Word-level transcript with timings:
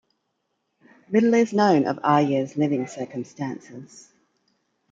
Little 1.11 1.35
is 1.35 1.53
known 1.53 1.85
of 1.85 1.97
Ayrer's 2.03 2.57
living 2.57 2.87
circumstances. 2.87 4.09